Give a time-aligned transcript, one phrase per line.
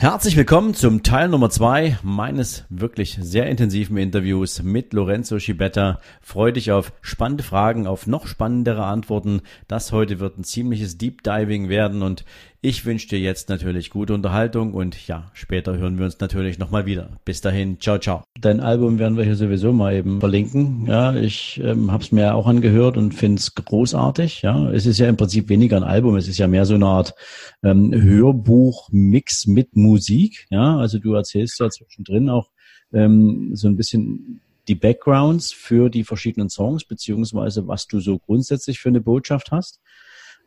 [0.00, 6.00] Herzlich willkommen zum Teil Nummer zwei meines wirklich sehr intensiven Interviews mit Lorenzo Schibetta.
[6.22, 9.42] Freue dich auf spannende Fragen, auf noch spannendere Antworten.
[9.68, 12.24] Das heute wird ein ziemliches Deep Diving werden und
[12.62, 16.84] ich wünsche dir jetzt natürlich gute Unterhaltung und ja, später hören wir uns natürlich nochmal
[16.84, 17.18] wieder.
[17.24, 18.22] Bis dahin, ciao, ciao.
[18.38, 20.86] Dein Album werden wir hier sowieso mal eben verlinken.
[20.86, 24.42] Ja, ich ähm, habe es mir auch angehört und finde es großartig.
[24.42, 26.86] Ja, es ist ja im Prinzip weniger ein Album, es ist ja mehr so eine
[26.86, 27.14] Art
[27.62, 30.46] ähm, Hörbuch-Mix mit Musik.
[30.50, 32.50] Ja, also du erzählst ja zwischendrin auch
[32.92, 38.80] ähm, so ein bisschen die Backgrounds für die verschiedenen Songs, beziehungsweise was du so grundsätzlich
[38.80, 39.80] für eine Botschaft hast.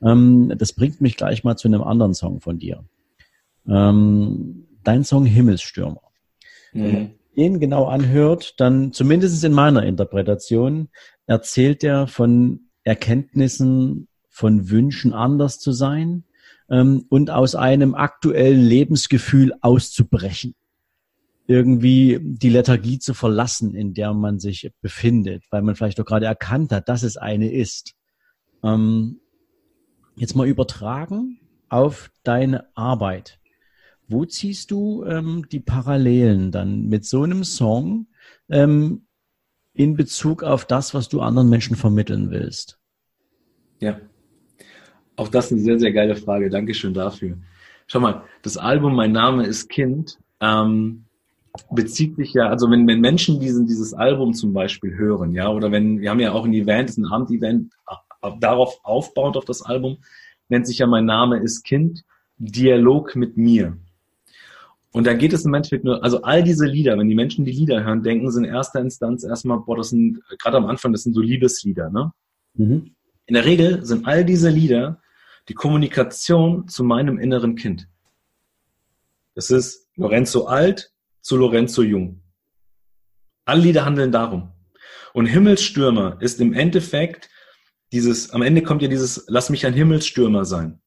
[0.01, 2.83] Ähm, das bringt mich gleich mal zu einem anderen Song von dir.
[3.67, 6.01] Ähm, dein Song Himmelsstürmer.
[6.73, 6.83] Mhm.
[6.83, 10.89] Wenn man den genau anhört, dann zumindest in meiner Interpretation
[11.25, 16.25] erzählt er von Erkenntnissen, von Wünschen anders zu sein
[16.69, 20.55] ähm, und aus einem aktuellen Lebensgefühl auszubrechen
[21.47, 26.25] irgendwie die Lethargie zu verlassen, in der man sich befindet, weil man vielleicht doch gerade
[26.25, 27.95] erkannt hat, dass es eine ist.
[28.63, 29.19] Ähm,
[30.15, 33.39] jetzt mal übertragen auf deine Arbeit.
[34.07, 38.07] Wo ziehst du ähm, die Parallelen dann mit so einem Song
[38.49, 39.07] ähm,
[39.73, 42.79] in Bezug auf das, was du anderen Menschen vermitteln willst?
[43.79, 43.99] Ja,
[45.15, 46.49] auch das ist eine sehr, sehr geile Frage.
[46.49, 47.37] Dankeschön dafür.
[47.87, 51.05] Schau mal, das Album Mein Name ist Kind ähm,
[51.71, 55.71] bezieht sich ja, also wenn, wenn Menschen diesen, dieses Album zum Beispiel hören, ja, oder
[55.71, 57.73] wenn, wir haben ja auch ein Event, ein Abendevent,
[58.39, 59.97] darauf aufbauend auf das Album,
[60.49, 62.03] nennt sich ja Mein Name ist Kind,
[62.37, 63.77] Dialog mit mir.
[64.91, 67.51] Und da geht es im Endeffekt nur, also all diese Lieder, wenn die Menschen die
[67.51, 71.01] Lieder hören, denken sie in erster Instanz erstmal, boah, das sind, gerade am Anfang, das
[71.01, 72.13] sind so Liebeslieder, ne?
[72.53, 72.95] Mhm.
[73.25, 75.01] In der Regel sind all diese Lieder
[75.49, 77.87] die Kommunikation zu meinem inneren Kind.
[79.33, 82.21] Das ist Lorenzo alt zu Lorenzo jung.
[83.45, 84.51] Alle Lieder handeln darum.
[85.13, 87.29] Und Himmelsstürmer ist im Endeffekt
[87.93, 90.81] dieses, am Ende kommt ja dieses, lass mich ein Himmelsstürmer sein.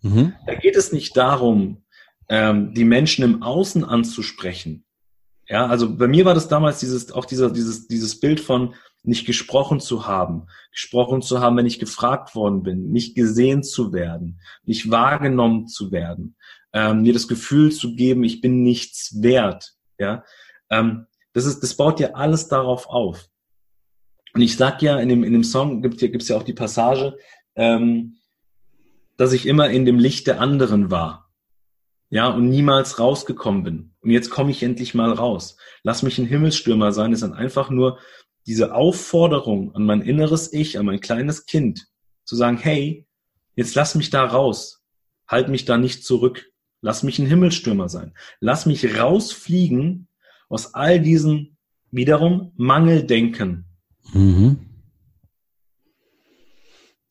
[0.00, 0.32] Mhm.
[0.46, 1.84] Da geht es nicht darum,
[2.28, 4.84] ähm, die Menschen im Außen anzusprechen.
[5.46, 9.26] Ja, also bei mir war das damals dieses, auch dieser, dieses, dieses Bild von nicht
[9.26, 14.40] gesprochen zu haben, gesprochen zu haben, wenn ich gefragt worden bin, nicht gesehen zu werden,
[14.64, 16.36] nicht wahrgenommen zu werden,
[16.72, 19.74] ähm, mir das Gefühl zu geben, ich bin nichts wert.
[19.98, 20.24] Ja,
[20.70, 23.28] ähm, das ist, das baut ja alles darauf auf.
[24.34, 27.16] Und ich sag ja, in dem, in dem Song gibt es ja auch die Passage,
[27.54, 28.16] ähm,
[29.16, 31.30] dass ich immer in dem Licht der anderen war.
[32.08, 33.94] Ja, und niemals rausgekommen bin.
[34.00, 35.56] Und jetzt komme ich endlich mal raus.
[35.82, 37.98] Lass mich ein Himmelsstürmer sein, ist dann einfach nur
[38.46, 41.86] diese Aufforderung an mein inneres Ich, an mein kleines Kind,
[42.24, 43.06] zu sagen, hey,
[43.54, 44.82] jetzt lass mich da raus.
[45.26, 46.50] Halt mich da nicht zurück.
[46.80, 48.12] Lass mich ein Himmelsstürmer sein.
[48.40, 50.08] Lass mich rausfliegen
[50.48, 51.56] aus all diesen
[51.90, 53.66] wiederum Mangeldenken,
[54.12, 54.58] Mhm.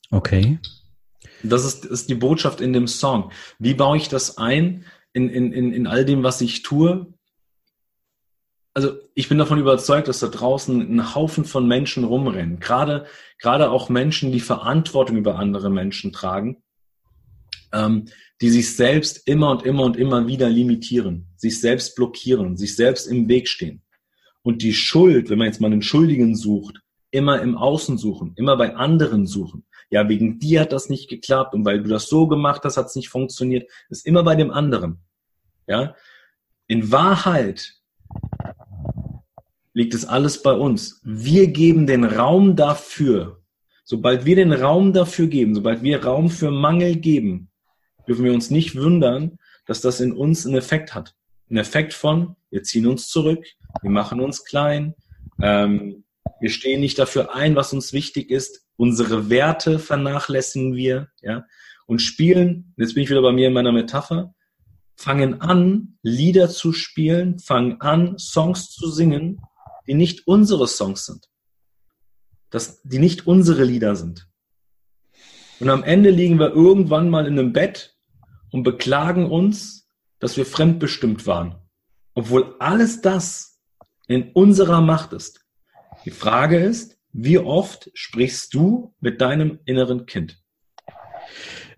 [0.10, 0.60] Okay.
[1.44, 3.32] Das ist, ist die Botschaft in dem Song.
[3.58, 7.14] Wie baue ich das ein in, in, in, in all dem, was ich tue?
[8.74, 12.60] Also ich bin davon überzeugt, dass da draußen ein Haufen von Menschen rumrennen.
[12.60, 13.06] Gerade,
[13.40, 16.64] gerade auch Menschen, die Verantwortung über andere Menschen tragen,
[17.74, 18.06] ähm,
[18.40, 23.08] die sich selbst immer und immer und immer wieder limitieren, sich selbst blockieren, sich selbst
[23.08, 23.82] im Weg stehen.
[24.44, 26.82] Und die Schuld, wenn man jetzt mal einen Schuldigen sucht,
[27.12, 29.66] immer im Außen suchen, immer bei anderen suchen.
[29.90, 32.88] Ja, wegen dir hat das nicht geklappt und weil du das so gemacht hast, hat
[32.88, 33.70] es nicht funktioniert.
[33.90, 35.00] ist immer bei dem anderen.
[35.68, 35.96] Ja,
[36.68, 37.76] in Wahrheit
[39.74, 41.02] liegt es alles bei uns.
[41.04, 43.42] Wir geben den Raum dafür.
[43.84, 47.50] Sobald wir den Raum dafür geben, sobald wir Raum für Mangel geben,
[48.08, 51.16] dürfen wir uns nicht wundern, dass das in uns einen Effekt hat.
[51.50, 53.46] Ein Effekt von, wir ziehen uns zurück,
[53.82, 54.96] wir machen uns klein,
[55.42, 56.04] ähm,
[56.40, 58.66] wir stehen nicht dafür ein, was uns wichtig ist.
[58.76, 61.46] Unsere Werte vernachlässigen wir, ja.
[61.86, 64.34] Und spielen, jetzt bin ich wieder bei mir in meiner Metapher,
[64.96, 69.42] fangen an, Lieder zu spielen, fangen an, Songs zu singen,
[69.88, 71.28] die nicht unsere Songs sind.
[72.50, 74.28] Das, die nicht unsere Lieder sind.
[75.60, 77.96] Und am Ende liegen wir irgendwann mal in einem Bett
[78.52, 79.88] und beklagen uns,
[80.20, 81.56] dass wir fremdbestimmt waren.
[82.14, 83.51] Obwohl alles das
[84.08, 85.46] in unserer Macht ist.
[86.06, 90.42] Die Frage ist, wie oft sprichst du mit deinem inneren Kind?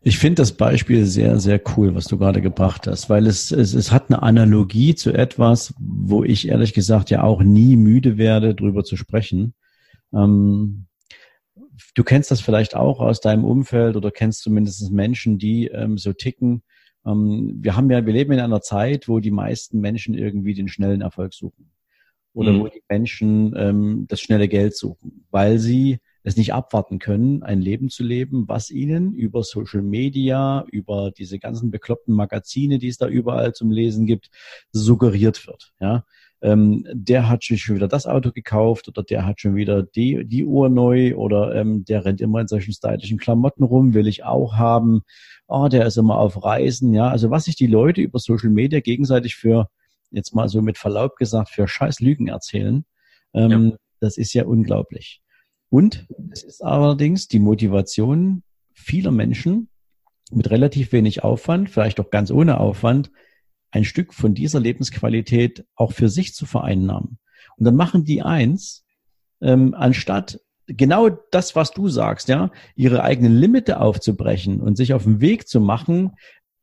[0.06, 3.74] Ich finde das Beispiel sehr, sehr cool, was du gerade gebracht hast, weil es, es,
[3.74, 8.54] es hat eine Analogie zu etwas, wo ich ehrlich gesagt ja auch nie müde werde,
[8.54, 9.54] drüber zu sprechen.
[10.14, 10.88] Ähm,
[11.96, 16.14] du kennst das vielleicht auch aus deinem Umfeld oder kennst zumindest Menschen, die ähm, so
[16.14, 16.64] ticken
[17.06, 20.68] Ähm, wir haben ja, wir leben in einer Zeit, wo die meisten Menschen irgendwie den
[20.68, 21.73] schnellen Erfolg suchen.
[22.34, 22.60] Oder mhm.
[22.62, 27.62] wo die Menschen ähm, das schnelle Geld suchen, weil sie es nicht abwarten können, ein
[27.62, 32.98] Leben zu leben, was ihnen über Social Media, über diese ganzen bekloppten Magazine, die es
[32.98, 34.30] da überall zum Lesen gibt,
[34.72, 35.74] suggeriert wird.
[35.80, 36.06] Ja,
[36.44, 40.46] ähm, der hat schon wieder das Auto gekauft oder der hat schon wieder die, die
[40.46, 44.56] Uhr neu oder ähm, der rennt immer in solchen stylischen Klamotten rum, will ich auch
[44.56, 45.04] haben.
[45.48, 46.94] Oh, der ist immer auf Reisen.
[46.94, 49.70] Ja, also was sich die Leute über Social Media gegenseitig für,
[50.14, 52.86] jetzt mal so mit Verlaub gesagt, für scheiß Lügen erzählen,
[53.34, 53.78] ähm, ja.
[54.00, 55.22] das ist ja unglaublich.
[55.70, 58.44] Und es ist allerdings die Motivation
[58.74, 59.70] vieler Menschen
[60.32, 63.12] mit relativ wenig Aufwand, vielleicht auch ganz ohne Aufwand,
[63.72, 67.18] ein Stück von dieser Lebensqualität auch für sich zu vereinnahmen.
[67.58, 68.86] Und dann machen die eins,
[69.42, 75.04] ähm, anstatt genau das, was du sagst, ja, ihre eigenen Limite aufzubrechen und sich auf
[75.04, 76.12] den Weg zu machen,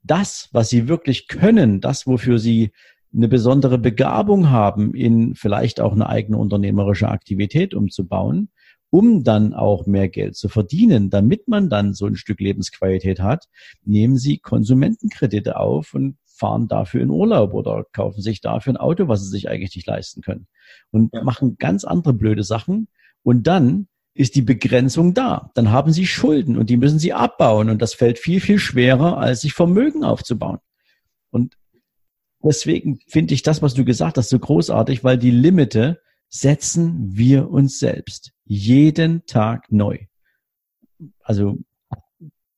[0.03, 2.73] das, was sie wirklich können, das, wofür sie
[3.15, 8.51] eine besondere Begabung haben, in vielleicht auch eine eigene unternehmerische Aktivität umzubauen,
[8.91, 13.47] um dann auch mehr Geld zu verdienen, damit man dann so ein Stück Lebensqualität hat,
[13.85, 19.09] nehmen Sie Konsumentenkredite auf und fahren dafür in Urlaub oder kaufen sich dafür ein Auto,
[19.09, 20.47] was sie sich eigentlich nicht leisten können
[20.91, 21.23] und ja.
[21.23, 22.89] machen ganz andere blöde Sachen
[23.23, 25.51] und dann ist die Begrenzung da.
[25.55, 29.19] Dann haben sie Schulden und die müssen sie abbauen und das fällt viel, viel schwerer,
[29.19, 30.59] als sich Vermögen aufzubauen.
[31.31, 31.55] Und
[32.43, 37.51] deswegen finde ich das, was du gesagt hast, so großartig, weil die Limite setzen wir
[37.51, 39.99] uns selbst jeden Tag neu.
[41.23, 41.59] Also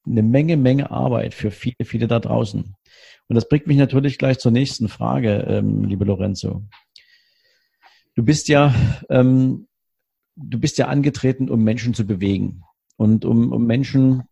[0.04, 2.74] eine Menge, Menge Arbeit für viele, viele da draußen.
[3.28, 6.64] Und das bringt mich natürlich gleich zur nächsten Frage, ähm, liebe Lorenzo.
[8.14, 8.74] Du bist ja,
[9.08, 9.68] ähm,
[10.36, 12.62] du bist ja angetreten, um Menschen zu bewegen
[12.96, 14.24] und um, um Menschen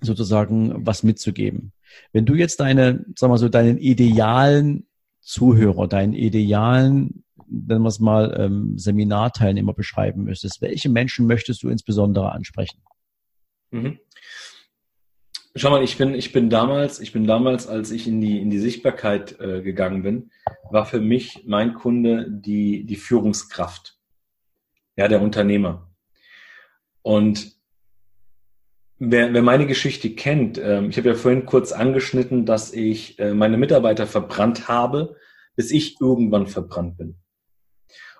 [0.00, 1.72] sozusagen was mitzugeben.
[2.12, 4.86] Wenn du jetzt deine, sag mal so, deinen idealen
[5.20, 11.68] Zuhörer, deinen idealen wenn wir es mal ähm, Seminarteilnehmer beschreiben müsstest, welche Menschen möchtest du
[11.68, 12.82] insbesondere ansprechen?
[13.70, 13.98] Mhm.
[15.54, 18.50] Schau mal, ich bin, ich bin damals, ich bin damals, als ich in die, in
[18.50, 20.30] die Sichtbarkeit äh, gegangen bin,
[20.70, 23.98] war für mich mein Kunde die, die Führungskraft.
[24.96, 25.90] Ja, der Unternehmer.
[27.02, 27.55] Und
[28.98, 33.34] wer, wer meine Geschichte kennt, äh, ich habe ja vorhin kurz angeschnitten, dass ich äh,
[33.34, 35.16] meine Mitarbeiter verbrannt habe,
[35.54, 37.16] bis ich irgendwann verbrannt bin.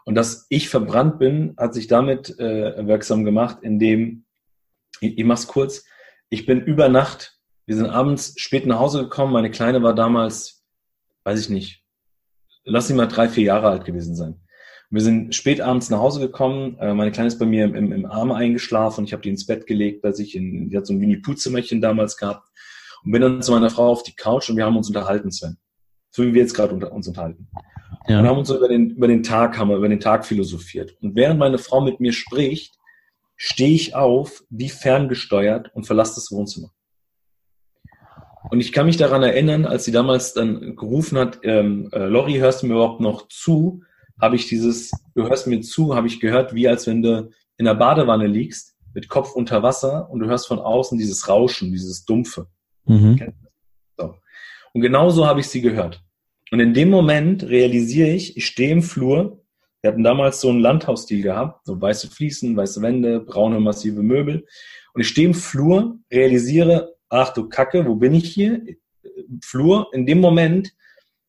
[0.05, 4.25] Und dass ich verbrannt bin, hat sich damit äh, wirksam gemacht, indem,
[5.01, 5.85] ich, ich mach's kurz,
[6.29, 10.65] ich bin über Nacht, wir sind abends spät nach Hause gekommen, meine Kleine war damals,
[11.25, 11.85] weiß ich nicht,
[12.65, 14.46] lass sie mal drei, vier Jahre alt gewesen sein.
[14.91, 16.79] Wir sind spät abends nach Hause gekommen.
[16.79, 19.47] Äh, meine Kleine ist bei mir im, im Arm eingeschlafen und ich habe die ins
[19.47, 20.37] Bett gelegt bei sich.
[20.37, 22.49] In, die hat so ein Winnie-Pooh-Zimmerchen damals gehabt.
[23.05, 25.57] Und bin dann zu meiner Frau auf die Couch und wir haben uns unterhalten, Sven.
[26.11, 27.49] So wie wir jetzt gerade unter, uns unterhalten.
[28.09, 28.21] Ja.
[28.21, 30.97] Und haben uns über den, über den Tag, haben wir über den Tag philosophiert.
[31.01, 32.77] Und während meine Frau mit mir spricht,
[33.37, 36.71] stehe ich auf, wie ferngesteuert und verlasse das Wohnzimmer.
[38.51, 42.35] Und ich kann mich daran erinnern, als sie damals dann gerufen hat, ähm, äh, Lori,
[42.35, 43.83] hörst du mir überhaupt noch zu?
[44.21, 47.65] Habe ich dieses, du hörst mir zu, habe ich gehört, wie als wenn du in
[47.65, 52.05] der Badewanne liegst, mit Kopf unter Wasser und du hörst von außen dieses Rauschen, dieses
[52.05, 52.47] Dumpfe.
[52.87, 53.35] Mhm.
[53.99, 54.15] So.
[54.73, 56.03] Und genauso habe ich sie gehört.
[56.51, 59.45] Und in dem Moment realisiere ich, ich stehe im Flur.
[59.83, 64.47] Wir hatten damals so einen Landhausstil gehabt, so weiße Fliesen, weiße Wände, braune massive Möbel.
[64.95, 68.63] Und ich stehe im Flur, realisiere, ach du Kacke, wo bin ich hier?
[69.45, 69.89] Flur.
[69.93, 70.73] In dem Moment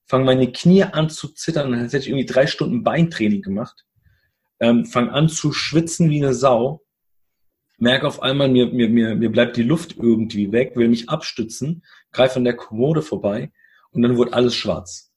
[0.08, 3.86] fangen meine Knie an zu zittern, als hätte ich irgendwie drei Stunden Beintraining gemacht.
[4.60, 6.84] Ähm, fange an zu schwitzen wie eine Sau.
[7.78, 11.84] Merke auf einmal, mir, mir, mir, mir bleibt die Luft irgendwie weg, will mich abstützen,
[12.12, 13.52] greife an der Kommode vorbei
[13.92, 15.12] und dann wird alles schwarz.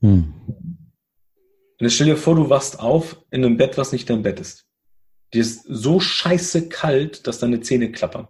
[0.00, 0.32] Hm.
[0.46, 4.38] Und jetzt stell dir vor, du wachst auf in einem Bett, was nicht dein Bett
[4.38, 4.66] ist.
[5.32, 8.28] Dir ist so scheiße kalt, dass deine Zähne klappern.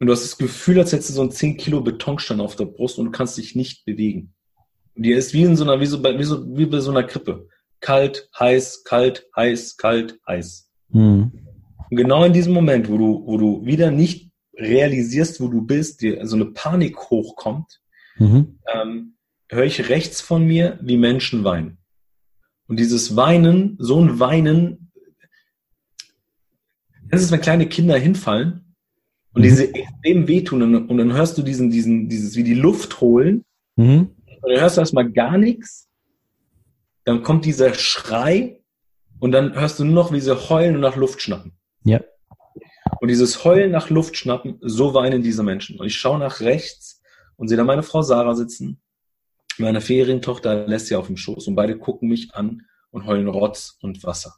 [0.00, 2.64] Und du hast das Gefühl, als hättest du so einen 10 Kilo Betonstein auf der
[2.64, 4.34] Brust und du kannst dich nicht bewegen.
[4.96, 6.90] Und dir ist wie in so einer, wie so bei, wie so, wie bei so
[6.90, 7.48] einer Krippe.
[7.80, 10.70] Kalt, heiß, kalt, heiß, kalt, heiß.
[10.90, 11.32] Hm.
[11.90, 16.00] Und genau in diesem Moment, wo du, wo du wieder nicht realisierst, wo du bist,
[16.00, 17.80] dir so eine Panik hochkommt,
[18.18, 18.58] mhm.
[18.72, 19.16] ähm,
[19.50, 21.78] höre ich rechts von mir, wie Menschen weinen.
[22.66, 24.90] Und dieses Weinen, so ein Weinen,
[27.08, 28.74] das ist, wenn kleine Kinder hinfallen
[29.32, 29.44] und mhm.
[29.44, 33.44] diese extrem wehtun und, und, dann hörst du diesen, diesen, dieses, wie die Luft holen
[33.76, 34.15] mhm.
[34.46, 35.88] Und dann hörst du erstmal gar nichts,
[37.02, 38.60] dann kommt dieser Schrei
[39.18, 41.58] und dann hörst du nur noch, wie sie heulen und nach Luft schnappen.
[41.82, 42.00] Ja.
[43.00, 45.80] Und dieses Heulen nach Luft schnappen, so weinen diese Menschen.
[45.80, 47.02] Und ich schaue nach rechts
[47.34, 48.80] und sehe da meine Frau Sarah sitzen,
[49.58, 54.04] meine Ferientochter Alessia auf dem Schoß und beide gucken mich an und heulen Rotz und
[54.04, 54.36] Wasser.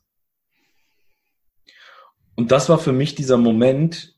[2.34, 4.16] Und das war für mich dieser Moment,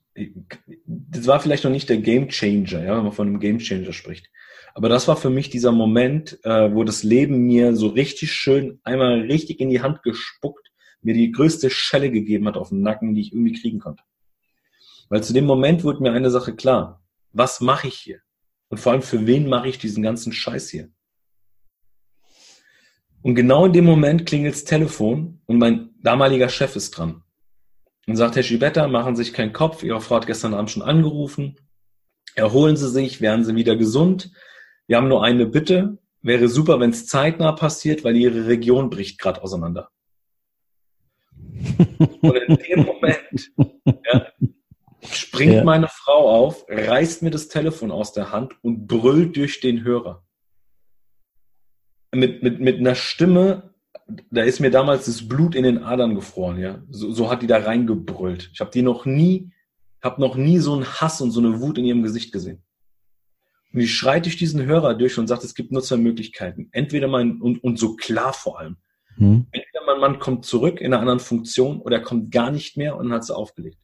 [0.87, 3.93] das war vielleicht noch nicht der Game Changer, ja, wenn man von einem Game Changer
[3.93, 4.31] spricht.
[4.75, 8.81] Aber das war für mich dieser Moment, äh, wo das Leben mir so richtig schön
[8.85, 10.71] einmal richtig in die Hand gespuckt,
[11.03, 14.03] mir die größte Schelle gegeben hat auf den Nacken, die ich irgendwie kriegen konnte.
[15.09, 17.03] Weil zu dem Moment wurde mir eine Sache klar.
[17.33, 18.21] Was mache ich hier?
[18.69, 20.91] Und vor allem, für wen mache ich diesen ganzen Scheiß hier?
[23.23, 27.23] Und genau in dem Moment klingelt das Telefon und mein damaliger Chef ist dran.
[28.07, 29.83] Und sagt, Herr Schibetta, machen Sie sich keinen Kopf.
[29.83, 31.57] Ihre Frau hat gestern Abend schon angerufen.
[32.35, 34.33] Erholen Sie sich, werden Sie wieder gesund.
[34.91, 35.99] Wir haben nur eine Bitte.
[36.21, 39.89] Wäre super, wenn es zeitnah passiert, weil Ihre Region bricht gerade auseinander.
[42.21, 43.53] Und in dem Moment
[43.87, 44.27] ja,
[45.13, 45.63] springt ja.
[45.63, 50.25] meine Frau auf, reißt mir das Telefon aus der Hand und brüllt durch den Hörer.
[52.13, 53.73] Mit, mit, mit einer Stimme,
[54.33, 56.83] da ist mir damals das Blut in den Adern gefroren, ja.
[56.91, 58.51] So, so hat die da reingebrüllt.
[58.53, 59.53] Ich habe die noch nie,
[60.03, 62.65] habe noch nie so einen Hass und so eine Wut in ihrem Gesicht gesehen.
[63.73, 66.69] Und die schreit durch diesen Hörer durch und sagt, es gibt nur zwei Möglichkeiten.
[66.73, 68.77] Entweder mein, und, und so klar vor allem.
[69.17, 69.47] Hm.
[69.53, 72.97] Entweder mein Mann kommt zurück in einer anderen Funktion oder er kommt gar nicht mehr
[72.97, 73.79] und hat sie aufgelegt.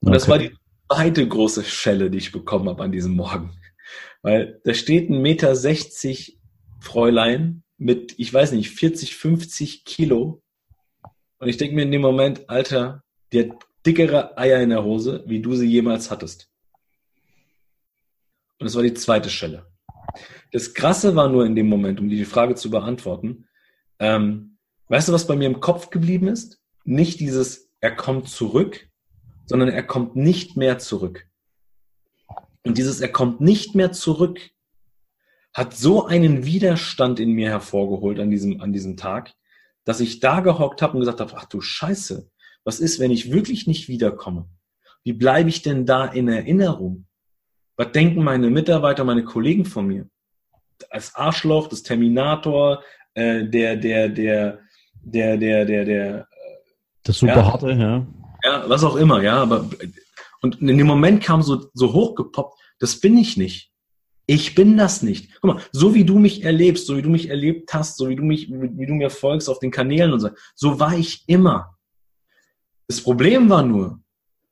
[0.00, 0.14] Und okay.
[0.14, 0.52] das war die
[0.88, 3.50] zweite große Schelle, die ich bekommen habe an diesem Morgen.
[4.22, 6.38] Weil da steht ein Meter sechzig
[6.80, 10.42] Fräulein mit, ich weiß nicht, 40, 50 Kilo.
[11.38, 15.24] Und ich denke mir in dem Moment, Alter, die hat dickere Eier in der Hose,
[15.26, 16.51] wie du sie jemals hattest.
[18.62, 19.66] Und das war die zweite Schelle.
[20.52, 23.48] Das Krasse war nur in dem Moment, um die Frage zu beantworten,
[23.98, 26.60] ähm, weißt du, was bei mir im Kopf geblieben ist?
[26.84, 28.88] Nicht dieses, er kommt zurück,
[29.46, 31.26] sondern er kommt nicht mehr zurück.
[32.62, 34.38] Und dieses, er kommt nicht mehr zurück,
[35.52, 39.34] hat so einen Widerstand in mir hervorgeholt an diesem, an diesem Tag,
[39.84, 42.30] dass ich da gehockt habe und gesagt habe, ach du Scheiße,
[42.62, 44.48] was ist, wenn ich wirklich nicht wiederkomme?
[45.02, 47.08] Wie bleibe ich denn da in Erinnerung?
[47.82, 50.06] Was denken meine Mitarbeiter, meine Kollegen von mir?
[50.88, 52.80] Als Arschloch, das Terminator,
[53.14, 54.60] äh, der, der, der,
[55.02, 56.24] der, der, der, der, äh,
[57.02, 57.76] das Superharte, ja.
[57.76, 58.06] ja.
[58.44, 59.68] Ja, was auch immer, ja, aber
[60.42, 63.72] und in dem Moment kam so, so hochgepoppt, das bin ich nicht.
[64.26, 65.32] Ich bin das nicht.
[65.40, 68.16] Guck mal, so wie du mich erlebst, so wie du mich erlebt hast, so wie
[68.16, 71.76] du mich, wie du mir folgst auf den Kanälen und so, so war ich immer.
[72.86, 74.00] Das Problem war nur,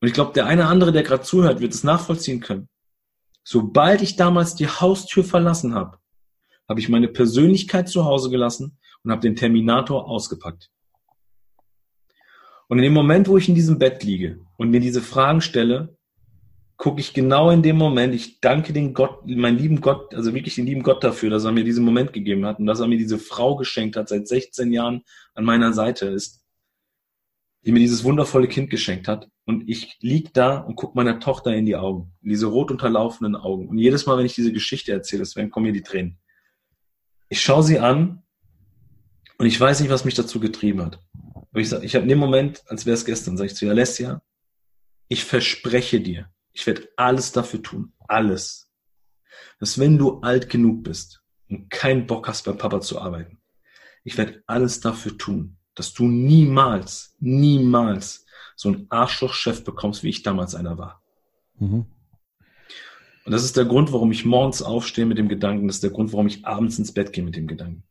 [0.00, 2.68] und ich glaube, der eine andere, der gerade zuhört, wird es nachvollziehen können.
[3.42, 5.98] Sobald ich damals die Haustür verlassen habe,
[6.68, 10.70] habe ich meine Persönlichkeit zu Hause gelassen und habe den Terminator ausgepackt.
[12.68, 15.96] Und in dem Moment, wo ich in diesem Bett liege und mir diese Fragen stelle,
[16.76, 20.54] gucke ich genau in dem Moment, ich danke den Gott, meinen lieben Gott, also wirklich
[20.54, 22.96] den lieben Gott dafür, dass er mir diesen Moment gegeben hat und dass er mir
[22.96, 25.02] diese Frau geschenkt hat, seit 16 Jahren
[25.34, 26.39] an meiner Seite ist,
[27.62, 29.28] die mir dieses wundervolle Kind geschenkt hat.
[29.44, 33.36] Und ich lieg da und gucke meiner Tochter in die Augen, in diese rot unterlaufenden
[33.36, 33.68] Augen.
[33.68, 36.18] Und jedes Mal, wenn ich diese Geschichte erzähle, dann kommen mir die Tränen.
[37.28, 38.22] Ich schaue sie an
[39.38, 41.00] und ich weiß nicht, was mich dazu getrieben hat.
[41.50, 43.66] Aber ich sag, ich habe in dem Moment, als wäre es gestern, sage ich zu
[43.66, 44.22] ihr, Alessia,
[45.08, 48.70] ich verspreche dir, ich werde alles dafür tun, alles,
[49.58, 53.40] dass wenn du alt genug bist und keinen Bock hast, beim Papa zu arbeiten,
[54.04, 60.22] ich werde alles dafür tun, dass du niemals, niemals so einen Arschlochchef bekommst, wie ich
[60.22, 61.02] damals einer war.
[61.58, 61.86] Mhm.
[63.24, 65.90] Und das ist der Grund, warum ich morgens aufstehe mit dem Gedanken, das ist der
[65.90, 67.84] Grund, warum ich abends ins Bett gehe mit dem Gedanken.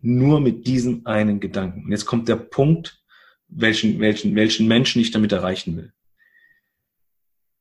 [0.00, 1.84] Nur mit diesem einen Gedanken.
[1.84, 3.04] Und jetzt kommt der Punkt,
[3.48, 5.92] welchen, welchen, welchen Menschen ich damit erreichen will.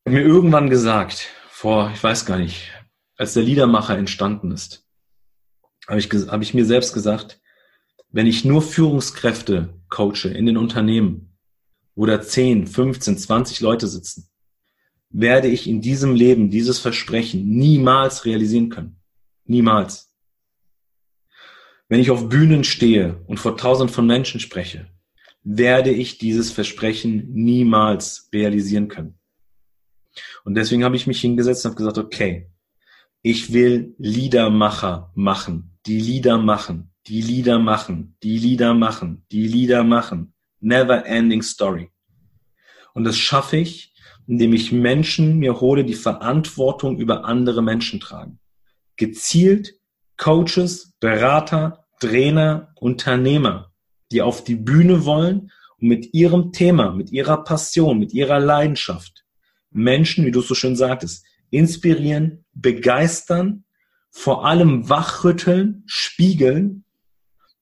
[0.06, 2.72] Ich habe mir irgendwann gesagt, vor, ich weiß gar nicht,
[3.18, 4.88] als der Liedermacher entstanden ist,
[5.90, 7.42] habe ich, habe ich mir selbst gesagt,
[8.14, 11.36] wenn ich nur Führungskräfte coache in den Unternehmen,
[11.96, 14.30] wo da 10, 15, 20 Leute sitzen,
[15.10, 19.02] werde ich in diesem Leben dieses Versprechen niemals realisieren können.
[19.46, 20.16] Niemals.
[21.90, 24.88] Wenn ich auf Bühnen stehe und vor tausend von Menschen spreche,
[25.44, 29.20] werde ich dieses Versprechen niemals realisieren können.
[30.46, 32.52] Und deswegen habe ich mich hingesetzt und habe gesagt, okay,
[33.24, 39.84] ich will Liedermacher machen, die Lieder machen, die Lieder machen, die Lieder machen, die Lieder
[39.84, 40.34] machen.
[40.60, 41.90] Never ending story.
[42.94, 43.94] Und das schaffe ich,
[44.28, 48.40] indem ich Menschen mir hole, die Verantwortung über andere Menschen tragen.
[48.96, 49.76] Gezielt
[50.16, 53.74] Coaches, Berater, Trainer, Unternehmer
[54.14, 59.26] die auf die Bühne wollen und mit ihrem Thema, mit ihrer Passion, mit ihrer Leidenschaft
[59.72, 63.66] Menschen, wie du so schön sagtest, inspirieren, begeistern,
[64.12, 66.86] vor allem wachrütteln, spiegeln,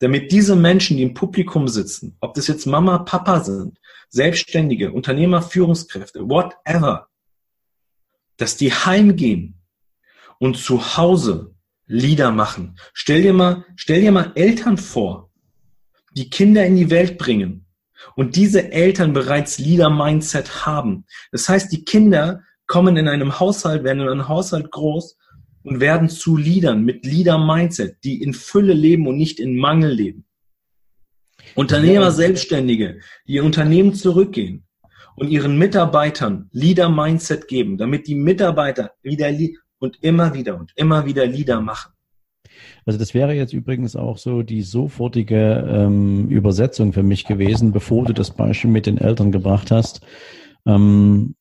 [0.02, 3.80] damit diese Menschen, die im Publikum sitzen, ob das jetzt Mama, Papa sind,
[4.10, 7.08] Selbstständige, Unternehmer, Führungskräfte, whatever,
[8.38, 9.62] dass die heimgehen
[10.40, 11.54] und zu Hause
[11.86, 12.80] Lieder machen.
[12.94, 15.30] Stell dir mal, stell dir mal Eltern vor,
[16.14, 17.68] die Kinder in die Welt bringen
[18.16, 21.06] und diese Eltern bereits Lieder-Mindset haben.
[21.32, 25.18] Das heißt, die Kinder kommen in einem Haushalt, werden in einem Haushalt groß
[25.64, 30.26] und werden zu Liedern mit Leader-Mindset, die in Fülle leben und nicht in Mangel leben.
[31.56, 34.64] Unternehmer, Selbstständige, die ihr Unternehmen zurückgehen
[35.16, 39.32] und ihren Mitarbeitern Leader-Mindset geben, damit die Mitarbeiter wieder
[39.80, 41.92] und immer wieder und immer wieder Leader machen.
[42.86, 48.06] Also das wäre jetzt übrigens auch so die sofortige ähm, Übersetzung für mich gewesen, bevor
[48.06, 50.02] du das Beispiel mit den Eltern gebracht hast.
[50.66, 51.36] Ähm,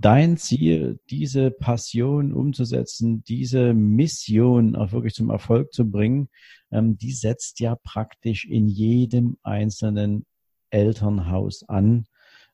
[0.00, 6.28] dein Ziel, diese Passion umzusetzen, diese Mission auch wirklich zum Erfolg zu bringen,
[6.70, 10.26] ähm, die setzt ja praktisch in jedem einzelnen
[10.70, 12.06] Elternhaus an.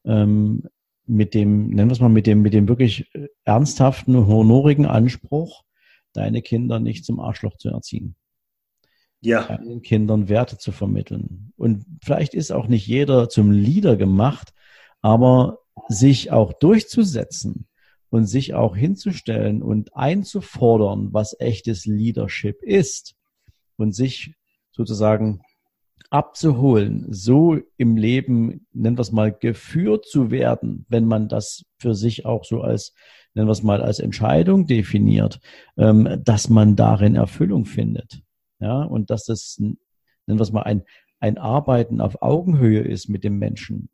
[0.05, 0.65] Ähm,
[1.07, 3.11] mit dem, nennen wir es mal, mit dem, mit dem wirklich
[3.45, 5.65] ernsthaften, honorigen Anspruch,
[6.13, 8.15] deine Kinder nicht zum Arschloch zu erziehen.
[9.21, 9.45] Ja.
[9.45, 11.53] Deinen Kindern Werte zu vermitteln.
[11.57, 14.53] Und vielleicht ist auch nicht jeder zum Leader gemacht,
[15.03, 17.67] aber sich auch durchzusetzen
[18.11, 23.15] und sich auch hinzustellen und einzufordern, was echtes Leadership ist
[23.77, 24.35] und sich
[24.73, 25.43] sozusagen
[26.11, 31.95] abzuholen, so im Leben, nennen wir es mal, geführt zu werden, wenn man das für
[31.95, 32.95] sich auch so als,
[33.35, 35.41] nennen wir es mal, als Entscheidung definiert,
[35.77, 38.23] ähm, dass man darin Erfüllung findet.
[38.59, 39.79] Ja, und dass das, nennen
[40.27, 40.83] wir es mal, ein,
[41.21, 43.89] ein Arbeiten auf Augenhöhe ist mit dem Menschen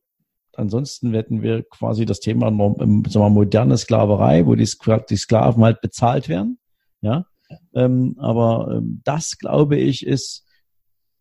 [0.58, 6.28] Ansonsten hätten wir quasi das Thema sagen wir, moderne Sklaverei, wo die, Sklaven halt bezahlt
[6.28, 6.58] werden.
[7.00, 7.26] Ja,
[7.74, 10.44] ähm, aber ähm, das glaube ich ist,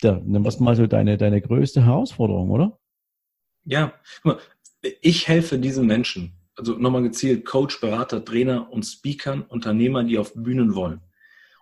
[0.02, 2.80] ja, nimm was mal so deine deine größte Herausforderung, oder?
[3.66, 3.94] Ja,
[5.02, 10.34] ich helfe diesen Menschen, also nochmal gezielt Coach, Berater, Trainer und Speakern, Unternehmer, die auf
[10.34, 11.02] Bühnen wollen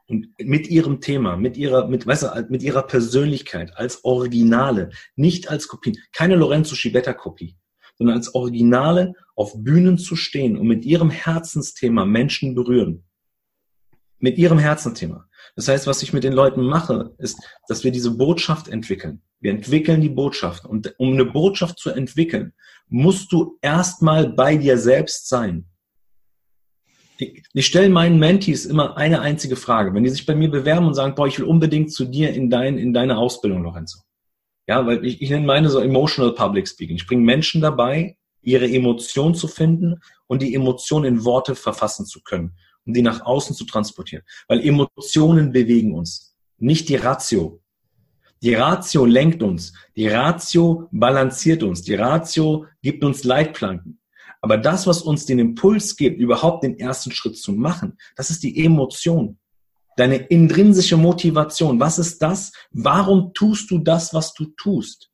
[0.07, 5.49] und mit ihrem Thema, mit ihrer, mit, weißt du, mit ihrer Persönlichkeit als Originale, nicht
[5.49, 7.55] als Kopien, keine Lorenzo Schibetta Kopie,
[7.95, 13.03] sondern als Originale auf Bühnen zu stehen und mit ihrem Herzensthema Menschen berühren.
[14.19, 15.27] Mit ihrem Herzensthema.
[15.55, 19.21] Das heißt, was ich mit den Leuten mache, ist, dass wir diese Botschaft entwickeln.
[19.39, 20.65] Wir entwickeln die Botschaft.
[20.65, 22.53] Und um eine Botschaft zu entwickeln,
[22.87, 25.65] musst du erstmal bei dir selbst sein.
[27.17, 29.93] Ich stelle meinen Mentees immer eine einzige Frage.
[29.93, 32.49] Wenn die sich bei mir bewerben und sagen, boah, ich will unbedingt zu dir in,
[32.49, 33.99] dein, in deine Ausbildung, Lorenzo.
[34.67, 36.95] Ja, weil ich, ich nenne meine so Emotional Public Speaking.
[36.95, 42.21] Ich bringe Menschen dabei, ihre Emotion zu finden und die Emotion in Worte verfassen zu
[42.21, 44.23] können, um die nach außen zu transportieren.
[44.47, 47.61] Weil Emotionen bewegen uns, nicht die Ratio.
[48.41, 53.99] Die Ratio lenkt uns, die Ratio balanciert uns, die Ratio gibt uns Leitplanken.
[54.41, 58.43] Aber das, was uns den Impuls gibt, überhaupt den ersten Schritt zu machen, das ist
[58.43, 59.39] die Emotion.
[59.97, 61.79] Deine intrinsische Motivation.
[61.79, 62.51] Was ist das?
[62.71, 65.11] Warum tust du das, was du tust?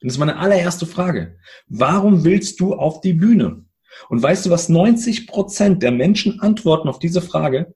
[0.00, 1.38] Und das ist meine allererste Frage.
[1.68, 3.64] Warum willst du auf die Bühne?
[4.08, 7.74] Und weißt du, was 90 Prozent der Menschen antworten auf diese Frage?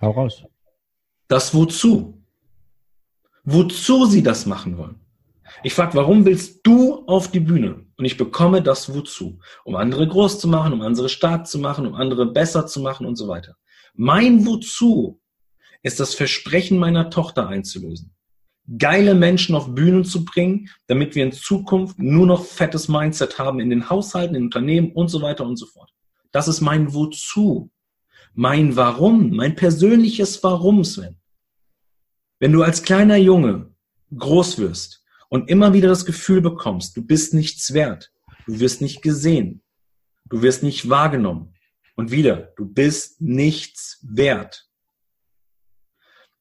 [0.00, 0.44] Hau raus.
[1.28, 2.22] Das Wozu.
[3.44, 5.00] Wozu sie das machen wollen.
[5.62, 7.86] Ich frage, warum willst du auf die Bühne?
[7.96, 9.38] Und ich bekomme das Wozu.
[9.64, 13.06] Um andere groß zu machen, um andere stark zu machen, um andere besser zu machen
[13.06, 13.56] und so weiter.
[13.96, 15.20] Mein Wozu
[15.84, 18.12] ist das Versprechen meiner Tochter einzulösen.
[18.78, 23.60] Geile Menschen auf Bühnen zu bringen, damit wir in Zukunft nur noch fettes Mindset haben
[23.60, 25.92] in den Haushalten, in Unternehmen und so weiter und so fort.
[26.32, 27.70] Das ist mein Wozu.
[28.32, 31.20] Mein Warum, mein persönliches Warum, Sven.
[32.40, 33.72] Wenn du als kleiner Junge
[34.16, 38.12] groß wirst und immer wieder das Gefühl bekommst, du bist nichts wert,
[38.46, 39.62] du wirst nicht gesehen,
[40.28, 41.53] du wirst nicht wahrgenommen,
[41.96, 44.68] und wieder, du bist nichts wert.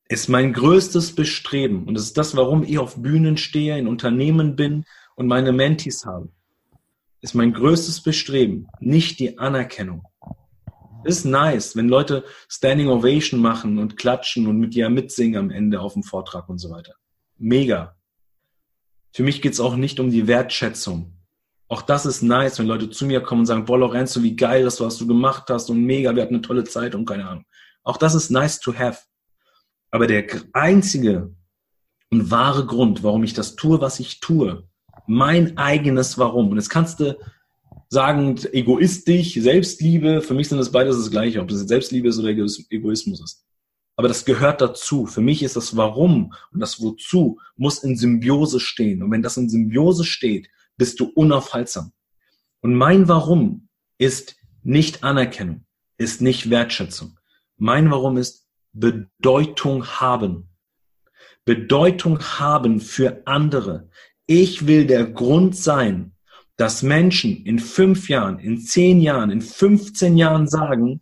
[0.10, 1.88] Ist mein größtes Bestreben.
[1.88, 4.86] Und das ist das, warum ich auf Bühnen stehe, in Unternehmen bin
[5.16, 6.30] und meine Mentis habe.
[7.22, 10.04] Ist mein größtes Bestreben, nicht die Anerkennung.
[11.06, 15.82] Ist nice, wenn Leute Standing Ovation machen und klatschen und mit dir mitsingen am Ende
[15.82, 16.96] auf dem Vortrag und so weiter.
[17.38, 17.96] Mega.
[19.12, 21.23] Für mich geht's auch nicht um die Wertschätzung.
[21.68, 24.64] Auch das ist nice, wenn Leute zu mir kommen und sagen, boah, Lorenzo, wie geil
[24.64, 27.46] das, was du gemacht hast und mega, wir hatten eine tolle Zeit und keine Ahnung.
[27.84, 29.00] Auch das ist nice to have.
[29.92, 31.34] Aber der einzige
[32.10, 34.68] und wahre Grund, warum ich das tue, was ich tue,
[35.08, 37.18] mein eigenes Warum, und jetzt kannst du
[37.94, 40.22] sagend egoistisch, Selbstliebe.
[40.22, 43.46] Für mich sind das beides das Gleiche, ob das Selbstliebe ist oder Egoismus ist.
[43.96, 45.06] Aber das gehört dazu.
[45.06, 49.04] Für mich ist das Warum und das Wozu muss in Symbiose stehen.
[49.04, 51.92] Und wenn das in Symbiose steht, bist du unaufhaltsam.
[52.62, 55.66] Und mein Warum ist nicht Anerkennung,
[55.98, 57.20] ist nicht Wertschätzung.
[57.58, 60.50] Mein Warum ist Bedeutung haben.
[61.46, 63.90] Bedeutung haben für andere.
[64.26, 66.14] Ich will der Grund sein,
[66.56, 71.02] dass Menschen in fünf Jahren, in zehn Jahren, in 15 Jahren sagen,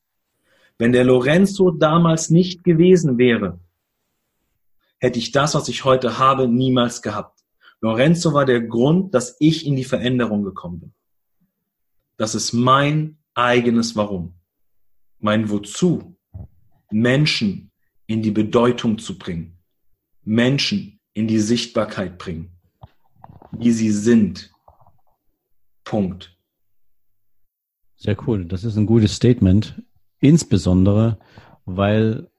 [0.77, 3.59] wenn der Lorenzo damals nicht gewesen wäre,
[4.99, 7.40] hätte ich das, was ich heute habe, niemals gehabt.
[7.81, 10.93] Lorenzo war der Grund, dass ich in die Veränderung gekommen bin.
[12.17, 14.35] Das ist mein eigenes Warum.
[15.19, 16.15] Mein Wozu.
[16.91, 17.71] Menschen
[18.05, 19.57] in die Bedeutung zu bringen.
[20.23, 22.57] Menschen in die Sichtbarkeit bringen.
[23.51, 24.51] Wie sie sind.
[25.83, 26.37] Punkt.
[27.95, 28.45] Sehr cool.
[28.45, 29.81] Das ist ein gutes Statement.
[30.19, 31.19] Insbesondere,
[31.65, 32.30] weil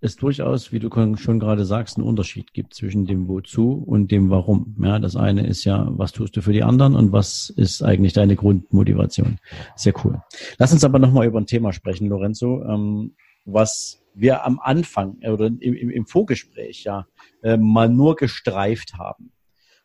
[0.00, 4.30] es durchaus, wie du schon gerade sagst, einen Unterschied gibt zwischen dem Wozu und dem
[4.30, 4.76] Warum.
[4.80, 8.12] Ja, das eine ist ja, was tust du für die anderen und was ist eigentlich
[8.12, 9.38] deine Grundmotivation.
[9.74, 10.22] Sehr cool.
[10.58, 15.46] Lass uns aber nochmal über ein Thema sprechen, Lorenzo, ähm, was wir am Anfang oder
[15.46, 17.06] im, im, im Vorgespräch ja
[17.42, 19.32] äh, mal nur gestreift haben.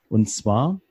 [0.09, 0.81] Und zwar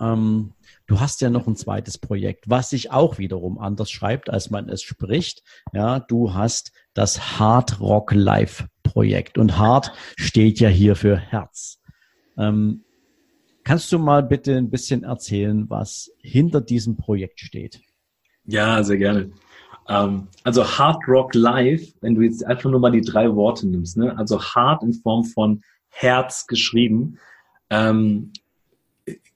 [0.00, 0.54] ähm,
[0.86, 4.68] Du hast ja noch ein zweites Projekt, was sich auch wiederum anders schreibt, als man
[4.68, 5.42] es spricht.
[5.72, 11.80] Ja, du hast das Hard Rock Live Projekt und Hard steht ja hier für Herz.
[12.36, 12.84] Ähm,
[13.64, 17.80] kannst du mal bitte ein bisschen erzählen, was hinter diesem Projekt steht?
[18.44, 19.30] Ja, sehr gerne.
[19.88, 23.96] Ähm, also Hard Rock Live, wenn du jetzt einfach nur mal die drei Worte nimmst,
[23.96, 24.18] ne?
[24.18, 27.18] also Hard in Form von Herz geschrieben,
[27.70, 28.32] ähm,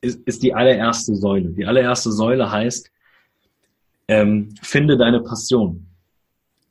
[0.00, 1.50] ist, ist die allererste Säule.
[1.50, 2.90] Die allererste Säule heißt,
[4.08, 5.86] ähm, finde deine Passion.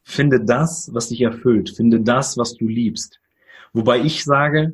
[0.03, 1.69] Finde das, was dich erfüllt.
[1.69, 3.19] Finde das, was du liebst.
[3.73, 4.73] Wobei ich sage,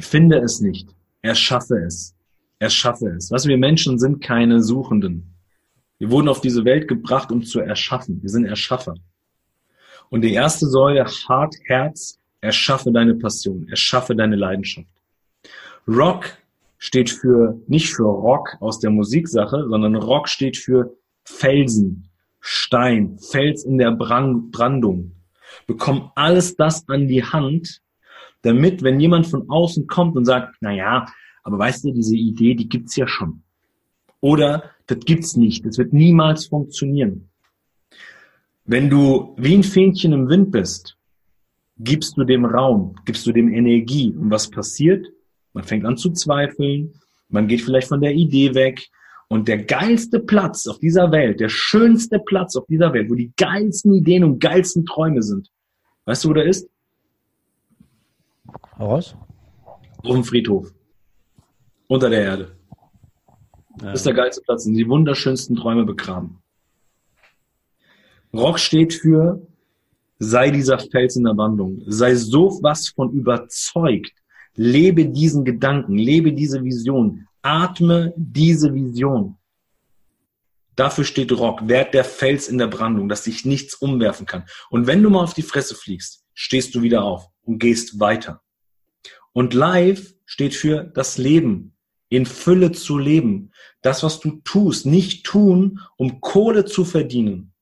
[0.00, 0.88] finde es nicht.
[1.22, 2.14] Erschaffe es.
[2.58, 3.30] Erschaffe es.
[3.30, 5.34] Was wir Menschen sind keine Suchenden.
[5.98, 8.22] Wir wurden auf diese Welt gebracht, um zu erschaffen.
[8.22, 8.94] Wir sind Erschaffer.
[10.08, 14.88] Und die erste Säule, Hart, Herz, erschaffe deine Passion, erschaffe deine Leidenschaft.
[15.88, 16.36] Rock
[16.78, 22.08] steht für, nicht für Rock aus der Musiksache, sondern Rock steht für Felsen,
[22.40, 25.12] Stein, Fels in der Brandung.
[25.66, 27.80] Bekomm alles das an die Hand,
[28.42, 31.06] damit, wenn jemand von außen kommt und sagt, na ja,
[31.42, 33.42] aber weißt du, diese Idee, die gibt's ja schon.
[34.20, 37.28] Oder, das gibt's nicht, das wird niemals funktionieren.
[38.64, 40.96] Wenn du wie ein Fähnchen im Wind bist,
[41.78, 44.10] gibst du dem Raum, gibst du dem Energie.
[44.10, 45.06] Und was passiert?
[45.56, 46.92] Man fängt an zu zweifeln,
[47.30, 48.90] man geht vielleicht von der Idee weg.
[49.28, 53.32] Und der geilste Platz auf dieser Welt, der schönste Platz auf dieser Welt, wo die
[53.38, 55.50] geilsten Ideen und geilsten Träume sind,
[56.04, 56.68] weißt du, wo der ist?
[58.78, 59.16] Raus?
[60.02, 60.74] Auf dem Friedhof.
[61.88, 62.56] Unter der Erde.
[63.80, 63.92] Ja.
[63.92, 66.42] Das ist der geilste Platz, sind die wunderschönsten Träume begraben.
[68.34, 69.40] Rock steht für
[70.18, 74.12] sei dieser Fels in der Wandlung, sei so was von überzeugt,
[74.56, 79.36] Lebe diesen Gedanken, lebe diese Vision, atme diese Vision.
[80.74, 84.44] Dafür steht Rock, werd der Fels in der Brandung, dass sich nichts umwerfen kann.
[84.68, 88.42] Und wenn du mal auf die Fresse fliegst, stehst du wieder auf und gehst weiter.
[89.32, 91.76] Und Live steht für das Leben,
[92.08, 93.52] in Fülle zu leben.
[93.82, 97.52] Das, was du tust, nicht tun, um Kohle zu verdienen,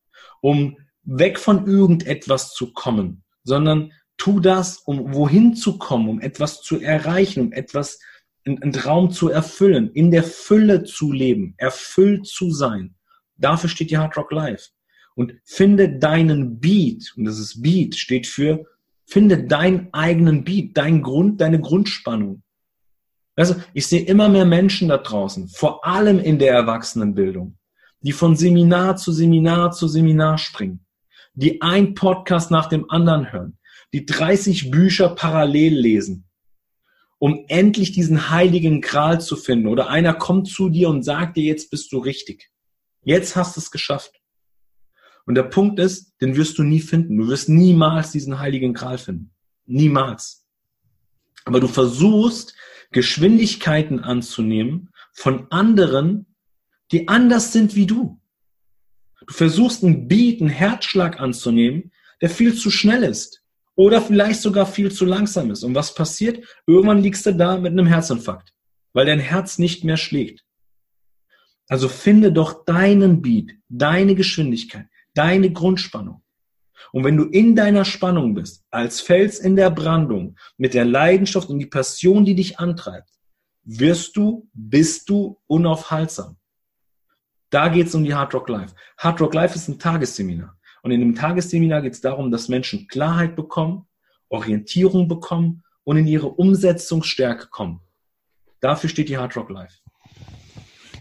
[0.40, 6.62] um weg von irgendetwas zu kommen, sondern tu das, um wohin zu kommen, um etwas
[6.62, 7.98] zu erreichen, um etwas,
[8.46, 12.94] einen Traum zu erfüllen, in der Fülle zu leben, erfüllt zu sein.
[13.36, 14.70] Dafür steht die Hard Rock Life.
[15.16, 18.64] Und finde deinen Beat, und das ist Beat, steht für,
[19.06, 22.42] finde deinen eigenen Beat, deinen Grund, deine Grundspannung.
[23.36, 27.58] Also, ich sehe immer mehr Menschen da draußen, vor allem in der Erwachsenenbildung,
[28.00, 30.84] die von Seminar zu Seminar zu Seminar springen,
[31.34, 33.58] die ein Podcast nach dem anderen hören,
[33.94, 36.28] die 30 Bücher parallel lesen,
[37.18, 39.68] um endlich diesen heiligen Gral zu finden.
[39.68, 42.50] Oder einer kommt zu dir und sagt dir, jetzt bist du richtig.
[43.04, 44.20] Jetzt hast du es geschafft.
[45.26, 47.18] Und der Punkt ist, den wirst du nie finden.
[47.18, 49.30] Du wirst niemals diesen heiligen Gral finden.
[49.64, 50.44] Niemals.
[51.44, 52.56] Aber du versuchst,
[52.90, 56.34] Geschwindigkeiten anzunehmen von anderen,
[56.90, 58.20] die anders sind wie du.
[59.24, 63.43] Du versuchst einen Beat, einen Herzschlag anzunehmen, der viel zu schnell ist
[63.76, 65.64] oder vielleicht sogar viel zu langsam ist.
[65.64, 66.44] Und was passiert?
[66.66, 68.52] Irgendwann liegst du da mit einem Herzinfarkt,
[68.92, 70.44] weil dein Herz nicht mehr schlägt.
[71.68, 76.22] Also finde doch deinen Beat, deine Geschwindigkeit, deine Grundspannung.
[76.92, 81.48] Und wenn du in deiner Spannung bist, als Fels in der Brandung, mit der Leidenschaft
[81.48, 83.10] und die Passion, die dich antreibt,
[83.64, 86.36] wirst du, bist du unaufhaltsam.
[87.50, 88.74] Da geht es um die Hard Rock Life.
[88.98, 90.56] Hard Rock Life ist ein Tagesseminar.
[90.84, 93.86] Und in dem Tagesseminar geht es darum, dass Menschen Klarheit bekommen,
[94.28, 97.80] Orientierung bekommen und in ihre Umsetzungsstärke kommen.
[98.60, 99.78] Dafür steht die Hard Rock Life.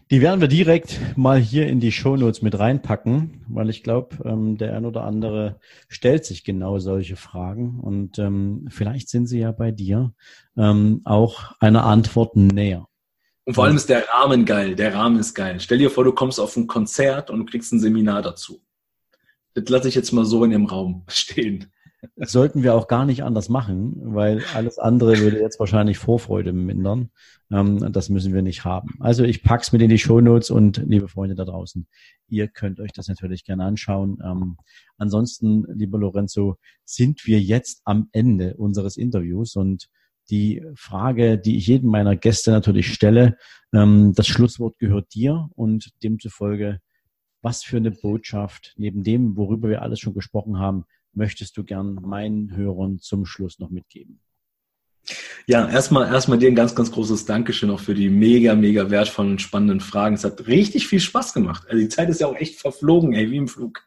[0.09, 4.57] Die werden wir direkt mal hier in die Shownotes mit reinpacken, weil ich glaube, ähm,
[4.57, 9.51] der ein oder andere stellt sich genau solche Fragen und ähm, vielleicht sind sie ja
[9.51, 10.13] bei dir
[10.55, 12.87] ähm, auch einer Antwort näher.
[13.43, 14.75] Und vor allem ist der Rahmen geil.
[14.75, 15.59] Der Rahmen ist geil.
[15.59, 18.61] Stell dir vor, du kommst auf ein Konzert und kriegst ein Seminar dazu.
[19.53, 21.67] Das lasse ich jetzt mal so in dem Raum stehen.
[22.17, 27.11] Sollten wir auch gar nicht anders machen, weil alles andere würde jetzt wahrscheinlich Vorfreude mindern.
[27.49, 28.95] Ähm, das müssen wir nicht haben.
[28.99, 31.87] Also ich pack's mit in die Show Notes und liebe Freunde da draußen,
[32.27, 34.17] ihr könnt euch das natürlich gerne anschauen.
[34.23, 34.57] Ähm,
[34.97, 39.87] ansonsten, lieber Lorenzo, sind wir jetzt am Ende unseres Interviews und
[40.29, 43.37] die Frage, die ich jedem meiner Gäste natürlich stelle,
[43.73, 46.79] ähm, das Schlusswort gehört dir und demzufolge,
[47.43, 51.95] was für eine Botschaft neben dem, worüber wir alles schon gesprochen haben, möchtest du gern
[51.95, 54.19] meinen Hörern zum Schluss noch mitgeben?
[55.45, 59.37] Ja, erstmal, erstmal dir ein ganz, ganz großes Dankeschön auch für die mega, mega wertvollen,
[59.37, 60.15] spannenden Fragen.
[60.15, 61.65] Es hat richtig viel Spaß gemacht.
[61.67, 63.83] Also die Zeit ist ja auch echt verflogen, ey, wie im Flug.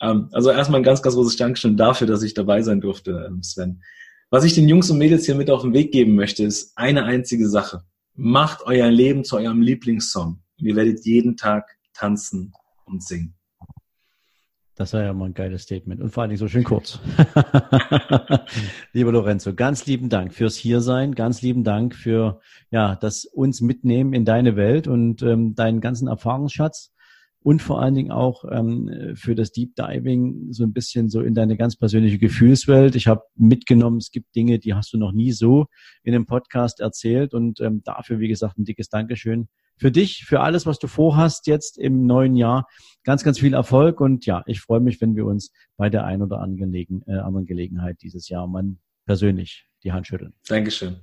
[0.00, 3.42] Ähm, also erstmal ein ganz, ganz großes Dankeschön dafür, dass ich dabei sein durfte, ähm,
[3.42, 3.82] Sven.
[4.30, 7.04] Was ich den Jungs und Mädels hier mit auf den Weg geben möchte, ist eine
[7.04, 7.82] einzige Sache.
[8.14, 10.40] Macht euer Leben zu eurem Lieblingssong.
[10.58, 12.52] Ihr werdet jeden Tag tanzen
[12.84, 13.34] und singen.
[14.76, 16.98] Das war ja mal ein geiles Statement und vor allen Dingen so schön kurz.
[18.92, 24.12] Lieber Lorenzo, ganz lieben Dank fürs Hiersein, ganz lieben Dank für ja das uns mitnehmen
[24.14, 26.92] in deine Welt und ähm, deinen ganzen Erfahrungsschatz
[27.38, 31.34] und vor allen Dingen auch ähm, für das Deep Diving so ein bisschen so in
[31.34, 32.96] deine ganz persönliche Gefühlswelt.
[32.96, 35.66] Ich habe mitgenommen, es gibt Dinge, die hast du noch nie so
[36.02, 40.40] in einem Podcast erzählt und ähm, dafür, wie gesagt, ein dickes Dankeschön für dich, für
[40.40, 42.66] alles, was du vorhast jetzt im neuen Jahr.
[43.04, 46.22] Ganz, ganz viel Erfolg und ja, ich freue mich, wenn wir uns bei der ein
[46.22, 46.72] oder anderen,
[47.06, 48.64] äh, anderen Gelegenheit dieses Jahr mal
[49.04, 50.32] persönlich die Hand schütteln.
[50.48, 50.96] Dankeschön.